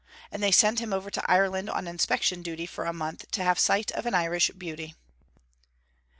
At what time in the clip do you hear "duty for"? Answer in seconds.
2.41-2.85